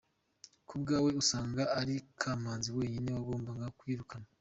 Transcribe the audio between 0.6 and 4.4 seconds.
Ku bwawe usanga ari Kamanzi wenyine wagombaga kwirukanwa?